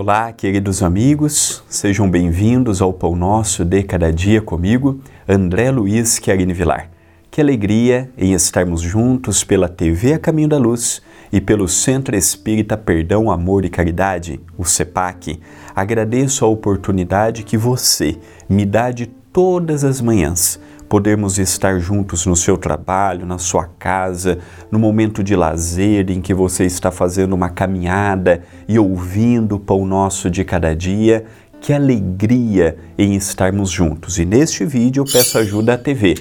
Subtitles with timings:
[0.00, 6.54] Olá, queridos amigos, sejam bem-vindos ao Pão Nosso de Cada Dia comigo, André Luiz Querini
[6.54, 6.88] Vilar.
[7.28, 11.02] Que alegria em estarmos juntos pela TV A Caminho da Luz
[11.32, 15.40] e pelo Centro Espírita Perdão, Amor e Caridade, o CEPAC.
[15.74, 18.16] Agradeço a oportunidade que você
[18.48, 24.38] me dá de todas as manhãs podermos estar juntos no seu trabalho, na sua casa,
[24.70, 29.84] no momento de lazer em que você está fazendo uma caminhada e ouvindo o pão
[29.84, 31.24] nosso de cada dia.
[31.60, 34.18] Que alegria em estarmos juntos.
[34.18, 36.14] E neste vídeo eu peço ajuda à TV.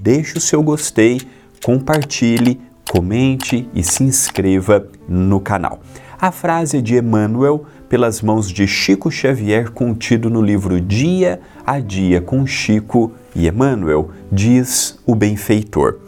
[0.00, 1.20] Deixe o seu gostei,
[1.62, 5.80] compartilhe, comente e se inscreva no canal.
[6.20, 12.20] A frase de Emmanuel, pelas mãos de Chico Xavier, contido no livro Dia a Dia
[12.20, 15.98] com Chico e Emmanuel, diz o benfeitor.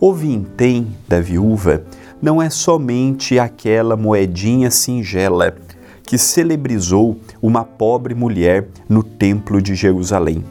[0.00, 1.84] O vintém da viúva
[2.20, 5.56] não é somente aquela moedinha singela
[6.02, 10.44] que celebrizou uma pobre mulher no Templo de Jerusalém.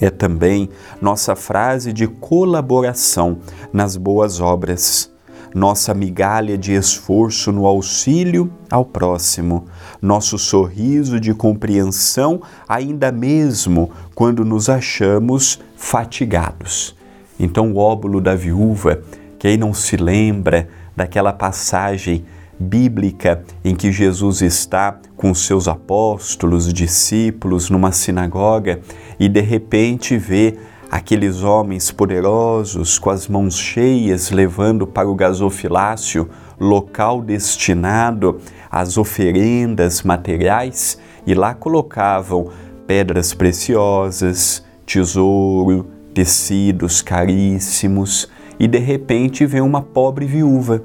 [0.00, 0.68] É também
[1.00, 3.38] nossa frase de colaboração
[3.72, 5.10] nas boas obras
[5.56, 9.64] nossa migalha de esforço no auxílio ao próximo,
[10.02, 16.94] nosso sorriso de compreensão, ainda mesmo quando nos achamos fatigados.
[17.40, 19.00] Então, o óbolo da viúva,
[19.38, 22.26] quem não se lembra daquela passagem
[22.60, 28.80] bíblica em que Jesus está com seus apóstolos, discípulos, numa sinagoga
[29.18, 30.58] e de repente vê
[30.90, 40.02] aqueles homens poderosos com as mãos cheias levando para o gasofilácio, local destinado às oferendas
[40.02, 42.50] materiais, e lá colocavam
[42.86, 50.82] pedras preciosas, tesouro, tecidos caríssimos, e de repente vem uma pobre viúva.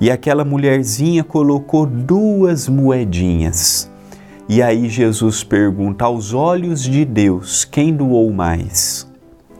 [0.00, 3.90] E aquela mulherzinha colocou duas moedinhas.
[4.48, 9.11] E aí Jesus pergunta aos olhos de Deus: quem doou mais?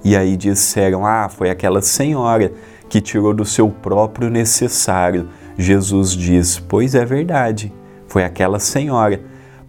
[0.05, 2.53] E aí disseram: Ah, foi aquela senhora
[2.89, 5.29] que tirou do seu próprio necessário.
[5.57, 7.73] Jesus diz: Pois é verdade,
[8.07, 9.21] foi aquela senhora.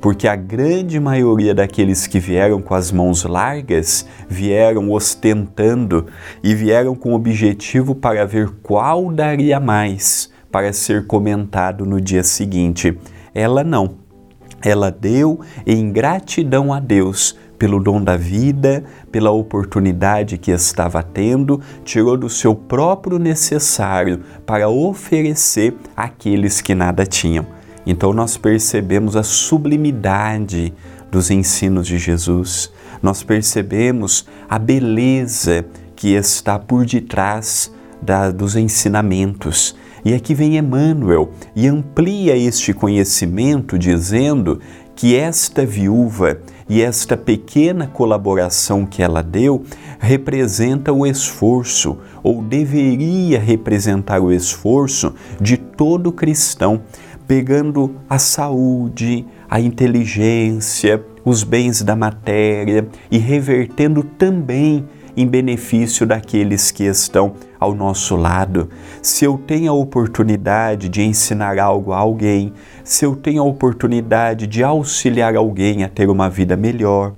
[0.01, 6.07] Porque a grande maioria daqueles que vieram com as mãos largas vieram ostentando
[6.43, 12.21] e vieram com o objetivo para ver qual daria mais para ser comentado no dia
[12.21, 12.97] seguinte.
[13.33, 13.95] Ela não.
[14.61, 21.61] Ela deu em gratidão a Deus pelo dom da vida, pela oportunidade que estava tendo,
[21.83, 27.45] tirou do seu próprio necessário para oferecer àqueles que nada tinham.
[27.85, 30.73] Então nós percebemos a sublimidade
[31.11, 32.71] dos ensinos de Jesus,
[33.01, 35.65] nós percebemos a beleza
[35.95, 37.71] que está por detrás
[38.01, 39.75] da, dos ensinamentos.
[40.03, 44.59] E aqui vem Emmanuel e amplia este conhecimento dizendo
[44.95, 49.63] que esta viúva e esta pequena colaboração que ela deu
[49.99, 56.81] representa o esforço, ou deveria representar o esforço de todo cristão,
[57.27, 64.85] pegando a saúde, a inteligência, os bens da matéria e revertendo também
[65.15, 68.69] em benefício daqueles que estão ao nosso lado.
[69.01, 72.53] Se eu tenho a oportunidade de ensinar algo a alguém,
[72.83, 77.13] se eu tenho a oportunidade de auxiliar alguém a ter uma vida melhor,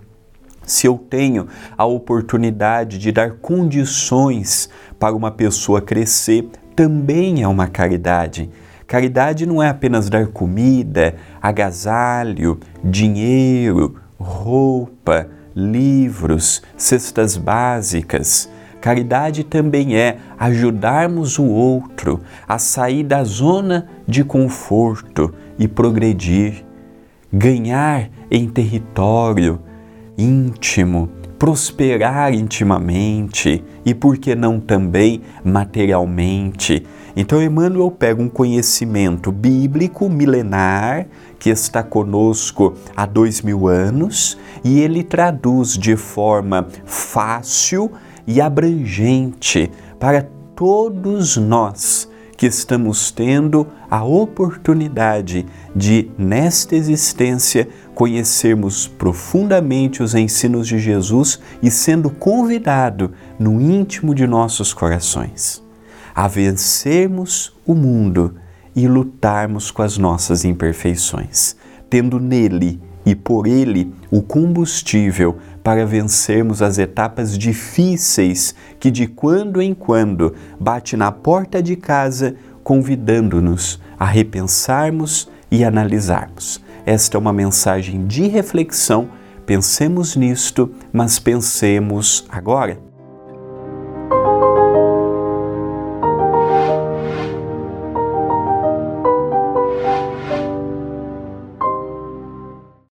[0.66, 1.48] se eu tenho
[1.78, 4.70] a oportunidade de dar condições
[5.00, 8.50] para uma pessoa crescer, também é uma caridade.
[8.88, 18.50] Caridade não é apenas dar comida, agasalho, dinheiro, roupa, livros, cestas básicas.
[18.82, 26.66] Caridade também é ajudarmos o outro a sair da zona de conforto e progredir,
[27.32, 29.60] ganhar em território
[30.18, 36.86] íntimo, prosperar intimamente e, por que não também materialmente.
[37.16, 41.08] Então, Emmanuel pega um conhecimento bíblico milenar
[41.40, 47.92] que está conosco há dois mil anos e ele traduz de forma fácil
[48.28, 55.46] e abrangente para todos nós que estamos tendo a oportunidade
[55.76, 64.28] de, nesta existência, conhecermos profundamente os ensinos de Jesus e sendo convidado no íntimo de
[64.28, 65.66] nossos corações
[66.16, 68.36] a vencermos o mundo
[68.74, 71.58] e lutarmos com as nossas imperfeições,
[71.90, 79.62] tendo nele e por ele o combustível para vencermos as etapas difíceis que de quando
[79.62, 86.62] em quando bate na porta de casa, convidando-nos a repensarmos e analisarmos.
[86.86, 89.08] esta é uma mensagem de reflexão.
[89.46, 92.80] Pensemos nisto, mas pensemos agora.